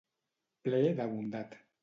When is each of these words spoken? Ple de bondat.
Ple 0.69 0.79
de 1.01 1.07
bondat. 1.13 1.57